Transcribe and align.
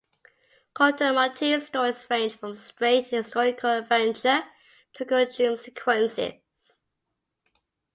"Corto 0.75 1.13
Maltese" 1.13 1.67
stories 1.67 2.07
range 2.09 2.35
from 2.35 2.55
straight 2.55 3.05
historical 3.09 3.69
adventure 3.69 4.43
to 4.93 5.03
occult 5.03 5.35
dream 5.35 5.55
sequences. 5.55 6.33